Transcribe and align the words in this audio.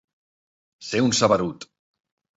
Ser 0.87 1.03
un 1.09 1.15
saberut. 1.19 1.69